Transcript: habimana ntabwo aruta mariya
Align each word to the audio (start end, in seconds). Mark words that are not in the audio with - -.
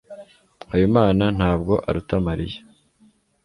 habimana 0.69 1.25
ntabwo 1.37 1.73
aruta 1.87 2.15
mariya 2.27 2.59